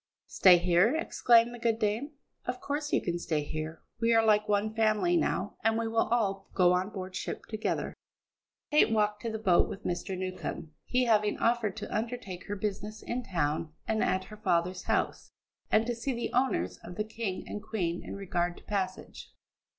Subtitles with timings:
[0.25, 2.13] "Stay here?" exclaimed the good dame.
[2.45, 3.83] "Of course you can stay here.
[3.99, 7.93] We are like one family now, and we will all go on board ship together."
[8.71, 10.17] Kate walked to the boat with Mr.
[10.17, 15.29] Newcombe, he having offered to undertake her business in town and at her father's house,
[15.69, 19.31] and to see the owners of the King and Queen in regard to passage.